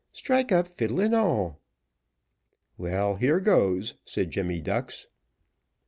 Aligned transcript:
Strike 0.13 0.51
up, 0.51 0.67
fiddle 0.67 0.99
and 0.99 1.13
all." 1.13 1.61
"Well, 2.75 3.17
here 3.17 3.39
goes," 3.39 3.93
said 4.03 4.31
Jemmy 4.31 4.59
Ducks. 4.59 5.05